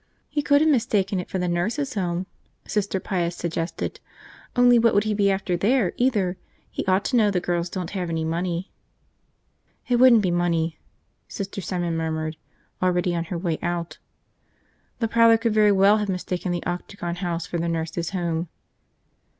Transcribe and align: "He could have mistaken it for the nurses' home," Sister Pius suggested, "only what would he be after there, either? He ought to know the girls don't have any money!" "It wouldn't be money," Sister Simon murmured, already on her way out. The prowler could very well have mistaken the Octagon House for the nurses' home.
"He 0.29 0.41
could 0.41 0.61
have 0.61 0.69
mistaken 0.71 1.19
it 1.19 1.29
for 1.29 1.37
the 1.37 1.47
nurses' 1.47 1.93
home," 1.93 2.25
Sister 2.65 2.99
Pius 2.99 3.35
suggested, 3.35 3.99
"only 4.55 4.79
what 4.79 4.95
would 4.95 5.03
he 5.03 5.13
be 5.13 5.29
after 5.29 5.55
there, 5.55 5.93
either? 5.95 6.37
He 6.71 6.83
ought 6.87 7.05
to 7.05 7.15
know 7.15 7.29
the 7.29 7.39
girls 7.39 7.69
don't 7.69 7.91
have 7.91 8.09
any 8.09 8.23
money!" 8.25 8.71
"It 9.87 9.97
wouldn't 9.97 10.23
be 10.23 10.31
money," 10.31 10.79
Sister 11.27 11.61
Simon 11.61 11.95
murmured, 11.95 12.35
already 12.81 13.15
on 13.15 13.25
her 13.25 13.37
way 13.37 13.59
out. 13.61 13.99
The 14.97 15.07
prowler 15.07 15.37
could 15.37 15.53
very 15.53 15.71
well 15.71 15.97
have 15.97 16.09
mistaken 16.09 16.51
the 16.51 16.65
Octagon 16.65 17.17
House 17.17 17.45
for 17.45 17.59
the 17.59 17.69
nurses' 17.69 18.09
home. 18.09 18.47